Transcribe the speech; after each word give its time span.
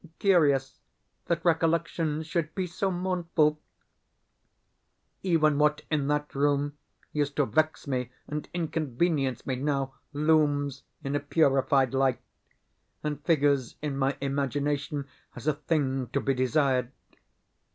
Curious 0.17 0.79
that 1.25 1.45
recollections 1.45 2.25
should 2.25 2.55
be 2.55 2.65
so 2.65 2.89
mournful! 2.89 3.59
Even 5.21 5.59
what 5.59 5.83
in 5.91 6.07
that 6.07 6.33
room 6.33 6.75
used 7.13 7.35
to 7.35 7.45
vex 7.45 7.85
me 7.85 8.09
and 8.27 8.49
inconvenience 8.51 9.45
me 9.45 9.57
now 9.57 9.93
looms 10.11 10.81
in 11.03 11.15
a 11.15 11.19
purified 11.19 11.93
light, 11.93 12.19
and 13.03 13.23
figures 13.23 13.75
in 13.79 13.95
my 13.95 14.17
imagination 14.21 15.05
as 15.35 15.45
a 15.45 15.53
thing 15.53 16.07
to 16.07 16.19
be 16.19 16.33
desired. 16.33 16.91